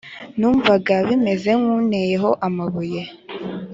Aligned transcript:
numvaga 0.39 0.95
bimeze 1.07 1.49
nk'unteyeho 1.59 2.29
amabuye 2.47 3.01